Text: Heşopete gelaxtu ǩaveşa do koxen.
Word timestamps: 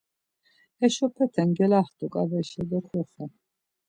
Heşopete 0.79 1.43
gelaxtu 1.57 2.05
ǩaveşa 2.13 2.63
do 2.69 2.79
koxen. 2.87 3.31